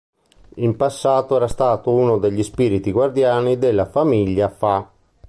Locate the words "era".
1.35-1.47